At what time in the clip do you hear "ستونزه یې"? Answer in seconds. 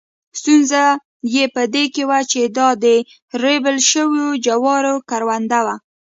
0.39-1.43